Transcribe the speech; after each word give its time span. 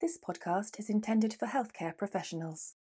This 0.00 0.16
podcast 0.16 0.78
is 0.80 0.88
intended 0.88 1.34
for 1.34 1.44
healthcare 1.44 1.94
professionals. 1.94 2.74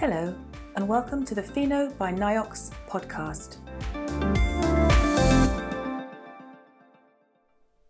Hello, 0.00 0.34
and 0.74 0.88
welcome 0.88 1.24
to 1.24 1.36
the 1.36 1.42
FeNO 1.44 1.96
by 1.96 2.12
Niox 2.12 2.72
podcast. 2.88 3.58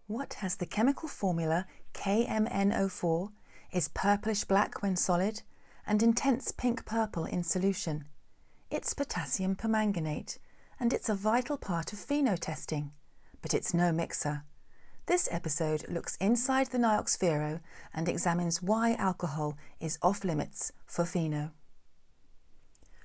What 0.09 0.35
has 0.35 0.57
the 0.57 0.67
chemical 0.67 1.09
formula 1.09 1.65
KMNO4, 1.95 3.31
is 3.73 3.89
purplish 3.89 4.45
black 4.45 4.83
when 4.83 4.97
solid, 4.97 5.41
and 5.87 6.03
intense 6.03 6.53
pink 6.53 6.85
purple 6.85 7.25
in 7.25 7.43
solution? 7.43 8.05
It's 8.71 8.93
potassium 8.93 9.57
permanganate, 9.57 10.37
and 10.83 10.93
it's 10.93 11.09
a 11.09 11.15
vital 11.15 11.57
part 11.57 11.93
of 11.93 11.99
FeNO 12.01 12.37
testing, 12.37 12.91
but 13.41 13.55
it's 13.55 13.73
no 13.73 13.93
mixer. 13.93 14.43
This 15.07 15.29
episode 15.31 15.89
looks 15.89 16.17
inside 16.17 16.73
the 16.73 16.79
Niox 16.79 17.17
Vero 17.21 17.61
and 17.95 18.09
examines 18.09 18.61
why 18.61 18.95
alcohol 18.95 19.57
is 19.79 19.97
off 20.03 20.25
limits 20.25 20.73
for 20.85 21.05
FeNO. 21.05 21.53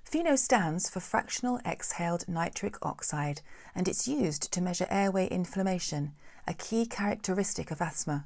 FeNO 0.03 0.35
stands 0.39 0.89
for 0.89 0.99
fractional 0.99 1.59
exhaled 1.63 2.27
nitric 2.27 2.83
oxide 2.83 3.41
and 3.75 3.87
it's 3.87 4.07
used 4.07 4.51
to 4.53 4.59
measure 4.59 4.87
airway 4.89 5.27
inflammation, 5.27 6.13
a 6.47 6.55
key 6.55 6.83
characteristic 6.83 7.69
of 7.69 7.79
asthma. 7.79 8.25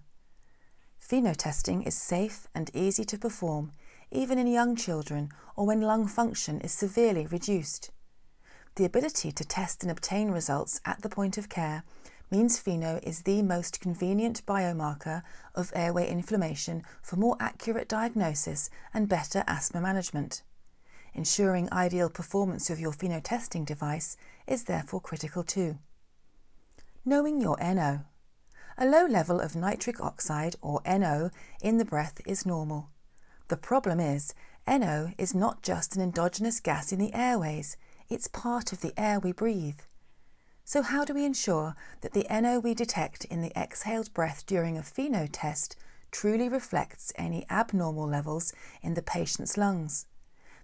FeNO 0.97 1.35
testing 1.35 1.83
is 1.83 1.93
safe 1.93 2.47
and 2.55 2.71
easy 2.73 3.03
to 3.03 3.17
perform, 3.17 3.73
even 4.11 4.39
in 4.39 4.47
young 4.47 4.77
children 4.77 5.29
or 5.57 5.65
when 5.65 5.81
lung 5.81 6.07
function 6.07 6.61
is 6.61 6.71
severely 6.71 7.27
reduced. 7.27 7.91
The 8.75 8.85
ability 8.85 9.31
to 9.33 9.43
test 9.43 9.83
and 9.83 9.91
obtain 9.91 10.31
results 10.31 10.79
at 10.85 11.01
the 11.01 11.09
point 11.09 11.37
of 11.37 11.49
care 11.49 11.83
means 12.31 12.57
FeNO 12.57 13.01
is 13.03 13.23
the 13.23 13.41
most 13.41 13.81
convenient 13.81 14.45
biomarker 14.45 15.23
of 15.53 15.73
airway 15.75 16.09
inflammation 16.09 16.83
for 17.01 17.17
more 17.17 17.35
accurate 17.41 17.89
diagnosis 17.89 18.69
and 18.93 19.09
better 19.09 19.43
asthma 19.45 19.81
management. 19.81 20.43
Ensuring 21.13 21.71
ideal 21.73 22.09
performance 22.09 22.69
of 22.69 22.79
your 22.79 22.93
FeNO 22.93 23.19
testing 23.21 23.65
device 23.65 24.15
is 24.47 24.63
therefore 24.63 25.01
critical 25.01 25.43
too. 25.43 25.77
Knowing 27.03 27.41
your 27.41 27.57
NO. 27.59 28.05
A 28.77 28.85
low 28.85 29.05
level 29.05 29.41
of 29.41 29.55
nitric 29.55 29.99
oxide, 29.99 30.55
or 30.61 30.81
NO, 30.85 31.29
in 31.61 31.77
the 31.77 31.85
breath 31.85 32.21
is 32.25 32.45
normal. 32.45 32.89
The 33.49 33.57
problem 33.57 33.99
is, 33.99 34.33
NO 34.65 35.11
is 35.17 35.35
not 35.35 35.61
just 35.61 35.97
an 35.97 36.01
endogenous 36.01 36.61
gas 36.61 36.93
in 36.93 36.99
the 36.99 37.13
airways, 37.13 37.75
it's 38.11 38.27
part 38.27 38.73
of 38.73 38.81
the 38.81 38.93
air 38.97 39.19
we 39.21 39.31
breathe. 39.31 39.79
So, 40.65 40.81
how 40.81 41.05
do 41.05 41.13
we 41.13 41.25
ensure 41.25 41.75
that 42.01 42.11
the 42.11 42.27
NO 42.29 42.59
we 42.59 42.73
detect 42.73 43.23
in 43.25 43.41
the 43.41 43.57
exhaled 43.57 44.13
breath 44.13 44.45
during 44.45 44.77
a 44.77 44.81
FeNO 44.81 45.29
test 45.31 45.77
truly 46.11 46.49
reflects 46.49 47.13
any 47.15 47.45
abnormal 47.49 48.05
levels 48.05 48.53
in 48.81 48.95
the 48.95 49.01
patient's 49.01 49.57
lungs? 49.57 50.07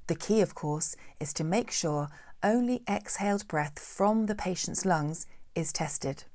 The 0.07 0.15
key, 0.15 0.41
of 0.41 0.55
course, 0.55 0.97
is 1.21 1.33
to 1.33 1.45
make 1.45 1.71
sure 1.71 2.09
only 2.43 2.83
exhaled 2.87 3.47
breath 3.47 3.79
from 3.79 4.25
the 4.25 4.35
patient's 4.35 4.85
lungs 4.85 5.25
is 5.55 5.71
tested. 5.71 6.25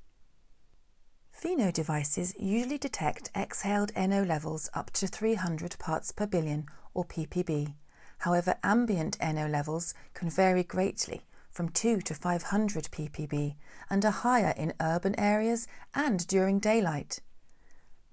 FeNO 1.30 1.72
devices 1.72 2.34
usually 2.38 2.78
detect 2.78 3.30
exhaled 3.34 3.92
NO 3.96 4.22
levels 4.22 4.70
up 4.72 4.90
to 4.92 5.06
300 5.06 5.78
parts 5.78 6.10
per 6.10 6.26
billion 6.26 6.66
or 6.94 7.04
ppb. 7.04 7.74
However, 8.22 8.54
ambient 8.62 9.18
NO 9.20 9.48
levels 9.48 9.94
can 10.14 10.30
vary 10.30 10.62
greatly 10.62 11.22
from 11.50 11.70
2 11.70 12.00
to 12.02 12.14
500 12.14 12.84
ppb 12.84 13.56
and 13.90 14.04
are 14.04 14.12
higher 14.12 14.54
in 14.56 14.74
urban 14.80 15.18
areas 15.18 15.66
and 15.92 16.24
during 16.28 16.60
daylight. 16.60 17.18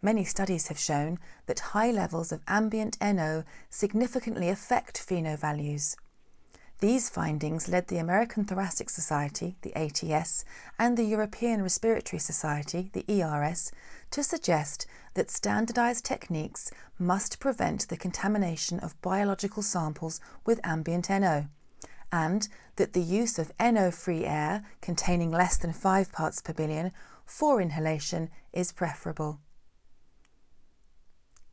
Many 0.02 0.24
studies 0.24 0.70
have 0.70 0.80
shown 0.80 1.20
that 1.46 1.60
high 1.60 1.92
levels 1.92 2.32
of 2.32 2.42
ambient 2.48 2.98
NO 3.00 3.44
significantly 3.70 4.50
affect 4.50 4.98
FeNO 4.98 5.38
values. 5.38 5.96
These 6.82 7.10
findings 7.10 7.68
led 7.68 7.88
the 7.88 7.98
American 7.98 8.46
Thoracic 8.46 8.90
Society, 8.90 9.58
the 9.64 9.76
ATS, 9.76 10.46
and 10.78 10.96
the 10.96 11.04
European 11.04 11.62
Respiratory 11.62 12.20
Society, 12.20 12.90
the 12.94 13.04
ERS, 13.10 13.74
to 14.12 14.24
suggest 14.24 14.88
that 15.14 15.30
standardized 15.30 16.06
techniques 16.06 16.72
must 16.98 17.42
prevent 17.42 17.90
the 17.90 17.98
contamination 17.98 18.80
of 18.80 19.00
biological 19.02 19.62
samples 19.62 20.22
with 20.46 20.62
ambient 20.64 21.10
NO, 21.10 21.48
and 22.14 22.48
that 22.78 22.94
the 22.94 23.02
use 23.02 23.38
of 23.38 23.52
NO 23.60 23.92
free 23.92 24.24
air 24.24 24.64
containing 24.80 25.32
less 25.32 25.58
than 25.58 25.74
5 25.74 26.14
parts 26.14 26.42
per 26.42 26.54
billion 26.54 26.94
for 27.26 27.60
inhalation 27.60 28.30
is 28.54 28.72
preferable. 28.72 29.42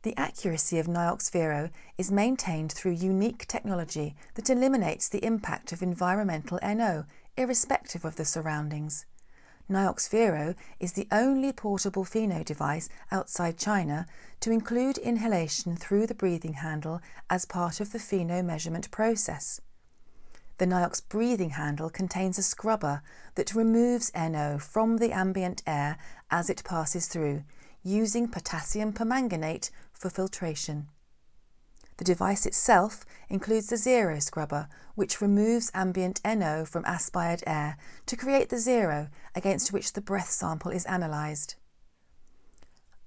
The 0.07 0.15
accuracy 0.15 0.79
of 0.79 0.87
Niox 0.87 1.29
Vero 1.29 1.69
is 1.97 2.09
maintained 2.09 2.71
through 2.71 2.93
unique 2.93 3.45
technology 3.45 4.15
that 4.35 4.49
eliminates 4.49 5.09
the 5.09 5.21
impact 5.25 5.73
of 5.73 5.81
environmental 5.81 6.59
NO, 6.63 7.03
irrespective 7.35 8.05
of 8.05 8.15
the 8.15 8.23
surroundings. 8.23 9.05
Niox 9.69 10.09
Vero 10.09 10.55
is 10.79 10.93
the 10.93 11.09
only 11.11 11.51
portable 11.51 12.05
FeNO 12.05 12.45
device 12.45 12.87
outside 13.11 13.57
China 13.57 14.07
to 14.39 14.49
include 14.49 14.97
inhalation 14.97 15.75
through 15.75 16.07
the 16.07 16.15
breathing 16.15 16.53
handle 16.53 17.01
as 17.29 17.43
part 17.43 17.81
of 17.81 17.91
the 17.91 17.99
FeNO 17.99 18.41
measurement 18.41 18.89
process. 18.91 19.59
The 20.57 20.67
Niox 20.67 21.01
breathing 21.05 21.49
handle 21.49 21.89
contains 21.89 22.39
a 22.39 22.43
scrubber 22.43 23.01
that 23.35 23.53
removes 23.53 24.13
NO 24.15 24.57
from 24.57 24.99
the 24.99 25.11
ambient 25.11 25.63
air 25.67 25.97
as 26.31 26.49
it 26.49 26.63
passes 26.63 27.07
through, 27.07 27.43
using 27.83 28.27
potassium 28.27 28.91
permanganate 28.91 29.69
for 29.97 30.09
filtration. 30.09 30.87
The 31.97 32.03
device 32.03 32.45
itself 32.45 33.05
includes 33.27 33.67
the 33.67 33.77
zero 33.77 34.19
scrubber, 34.19 34.67
which 34.93 35.19
removes 35.19 35.71
ambient 35.73 36.21
NO 36.23 36.63
from 36.63 36.85
aspired 36.85 37.43
air 37.47 37.77
to 38.05 38.15
create 38.15 38.49
the 38.49 38.59
zero 38.59 39.09
against 39.33 39.73
which 39.73 39.93
the 39.93 40.01
breath 40.01 40.29
sample 40.29 40.71
is 40.71 40.85
analysed. 40.87 41.55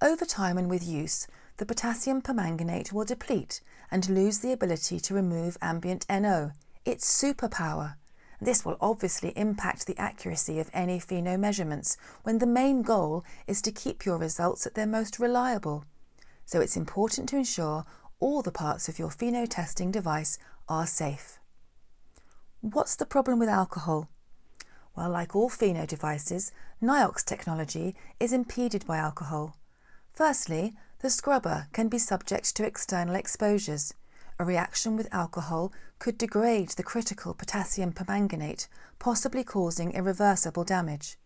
Over 0.02 0.24
time 0.24 0.58
and 0.58 0.68
with 0.68 0.86
use, 0.86 1.28
the 1.58 1.66
potassium 1.66 2.20
permanganate 2.22 2.92
will 2.92 3.04
deplete 3.04 3.60
and 3.90 4.08
lose 4.08 4.38
the 4.38 4.50
ability 4.50 4.98
to 4.98 5.14
remove 5.14 5.58
ambient 5.60 6.06
NO, 6.08 6.52
its 6.84 7.22
superpower. 7.22 7.94
This 8.40 8.64
will 8.64 8.78
obviously 8.80 9.36
impact 9.36 9.86
the 9.86 9.98
accuracy 9.98 10.58
of 10.58 10.70
any 10.72 10.98
FeNO 10.98 11.38
measurements 11.38 11.98
when 12.22 12.38
the 12.38 12.46
main 12.46 12.80
goal 12.82 13.24
is 13.46 13.60
to 13.62 13.70
keep 13.70 14.06
your 14.06 14.16
results 14.16 14.66
at 14.66 14.74
their 14.74 14.86
most 14.86 15.18
reliable. 15.18 15.84
So 16.50 16.60
it's 16.60 16.76
important 16.76 17.28
to 17.28 17.36
ensure 17.36 17.84
all 18.18 18.42
the 18.42 18.50
parts 18.50 18.88
of 18.88 18.98
your 18.98 19.08
FeNO 19.08 19.46
testing 19.48 19.92
device 19.92 20.36
are 20.68 20.84
safe. 20.84 21.38
What's 22.60 22.96
the 22.96 23.06
problem 23.06 23.38
with 23.38 23.48
alcohol? 23.48 24.08
Well, 24.96 25.10
like 25.10 25.36
all 25.36 25.48
FeNO 25.48 25.86
devices, 25.86 26.50
Niox 26.82 27.24
technology 27.24 27.94
is 28.18 28.32
impeded 28.32 28.84
by 28.84 28.96
alcohol. 28.96 29.58
Firstly, 30.10 30.74
the 30.98 31.08
scrubber 31.08 31.68
can 31.72 31.86
be 31.86 31.98
subject 31.98 32.56
to 32.56 32.66
external 32.66 33.14
exposures. 33.14 33.94
A 34.40 34.44
reaction 34.44 34.96
with 34.96 35.14
alcohol 35.14 35.72
could 36.00 36.18
degrade 36.18 36.70
the 36.70 36.82
critical 36.82 37.32
potassium 37.32 37.92
permanganate, 37.92 38.66
possibly 38.98 39.44
causing 39.44 39.92
irreversible 39.92 40.64
damage. 40.64 41.16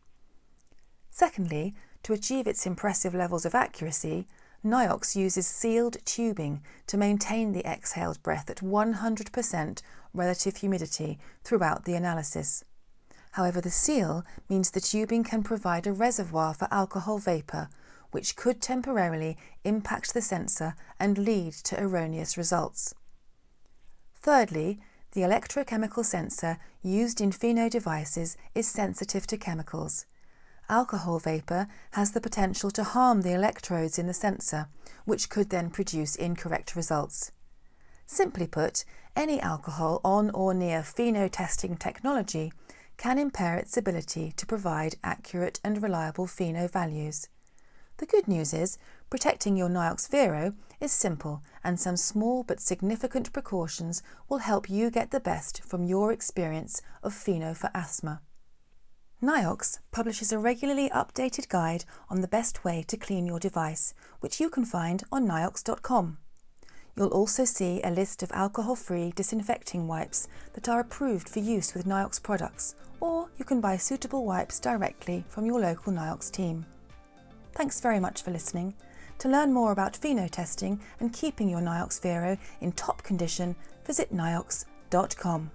Secondly, 1.11 1.73
to 2.03 2.13
achieve 2.13 2.47
its 2.47 2.67
impressive 2.67 3.15
levels 3.15 3.47
of 3.47 3.55
accuracy, 3.55 4.27
Niox 4.65 5.15
uses 5.15 5.47
sealed 5.47 5.99
tubing 6.07 6.63
to 6.87 6.97
maintain 6.97 7.53
the 7.53 7.67
exhaled 7.67 8.23
breath 8.23 8.49
at 8.49 8.59
100% 8.59 9.83
relative 10.15 10.57
humidity 10.57 11.19
throughout 11.43 11.85
the 11.85 11.95
analysis. 11.95 12.65
However, 13.33 13.61
the 13.61 13.71
seal 13.71 14.25
means 14.49 14.71
the 14.71 14.81
tubing 14.81 15.23
can 15.23 15.43
provide 15.43 15.87
a 15.87 15.93
reservoir 15.93 16.55
for 16.55 16.69
alcohol 16.71 17.19
vapour, 17.19 17.69
which 18.11 18.37
could 18.37 18.63
temporarily 18.63 19.37
impact 19.65 20.15
the 20.15 20.23
sensor 20.23 20.75
and 20.99 21.19
lead 21.19 21.53
to 21.53 21.79
erroneous 21.79 22.39
results. 22.39 22.95
Thirdly, 24.15 24.81
the 25.13 25.21
electrochemical 25.21 26.05
sensor 26.05 26.59
used 26.81 27.21
in 27.21 27.33
FeNO 27.33 27.69
devices 27.69 28.37
is 28.55 28.67
sensitive 28.67 29.27
to 29.27 29.37
chemicals 29.37 30.07
alcohol 30.69 31.19
vapour 31.19 31.69
has 31.93 32.13
the 32.13 32.21
potential 32.21 32.71
to 32.71 32.85
harm 32.85 33.23
the 33.23 33.33
electrodes 33.33 33.99
in 33.99 34.07
the 34.07 34.15
sensor, 34.15 34.69
which 35.05 35.29
could 35.29 35.51
then 35.51 35.71
produce 35.71 36.17
incorrect 36.17 36.75
results. 36.75 37.33
Simply 38.07 38.47
put, 38.47 38.85
any 39.17 39.41
alcohol 39.41 40.01
on 40.05 40.31
or 40.31 40.55
near 40.55 40.83
FeNO 40.83 41.29
testing 41.31 41.77
technology 41.77 42.53
can 42.97 43.19
impair 43.19 43.57
its 43.57 43.77
ability 43.77 44.33
to 44.37 44.47
provide 44.47 44.97
accurate 45.03 45.61
and 45.65 45.83
reliable 45.83 46.27
FeNO 46.27 46.69
values. 46.69 47.29
The 47.99 48.07
good 48.07 48.27
news 48.27 48.53
is, 48.53 48.77
protecting 49.09 49.57
your 49.57 49.69
Niox 49.69 50.11
Vero 50.11 50.55
is 50.81 50.93
simple, 50.93 51.43
and 51.63 51.79
some 51.79 51.97
small 51.97 52.43
but 52.43 52.61
significant 52.61 53.33
precautions 53.33 54.03
will 54.29 54.39
help 54.39 54.69
you 54.69 54.91
get 54.91 55.13
the 55.13 55.21
best 55.21 55.63
from 55.63 55.85
your 55.85 56.11
experience 56.13 56.83
of 57.03 57.15
FeNO 57.15 57.55
for 57.55 57.71
asthma. 57.73 58.21
Niox 59.25 59.79
publishes 59.91 60.33
a 60.33 60.39
regularly 60.39 60.91
updated 60.91 61.49
guide 61.49 61.87
on 62.11 62.21
the 62.21 62.29
best 62.29 62.63
way 62.63 62.85
to 62.87 62.99
clean 62.99 63.27
your 63.27 63.41
device, 63.41 63.95
which 64.21 64.39
you 64.39 64.51
can 64.51 64.67
find 64.67 65.03
on 65.11 65.27
niox.com. 65.27 66.19
You'll 66.95 67.09
also 67.09 67.47
see 67.47 67.81
a 67.83 67.91
list 67.91 68.23
of 68.23 68.31
alcohol 68.33 68.77
free 68.77 69.15
disinfecting 69.17 69.89
wipes 69.89 70.29
that 70.53 70.69
are 70.69 70.79
approved 70.79 71.29
for 71.29 71.39
use 71.39 71.73
with 71.73 71.87
Niox 71.87 72.23
products, 72.23 72.75
or 73.01 73.31
you 73.39 73.47
can 73.47 73.63
buy 73.63 73.79
suitable 73.79 74.27
wipes 74.27 74.61
directly 74.61 75.25
from 75.27 75.47
your 75.47 75.59
local 75.59 75.93
Niox 75.93 76.31
team. 76.31 76.67
Thanks 77.53 77.81
very 77.81 77.99
much 77.99 78.23
for 78.23 78.31
listening. 78.31 78.75
To 79.21 79.29
learn 79.29 79.55
more 79.55 79.73
about 79.73 79.97
FeNO 79.97 80.29
testing 80.31 80.81
and 81.01 81.15
keeping 81.15 81.49
your 81.49 81.61
Niox 81.61 82.01
Vero 82.03 82.37
in 82.61 82.73
top 82.73 83.03
condition, 83.03 83.57
visit 83.87 84.15
niox.com. 84.15 85.51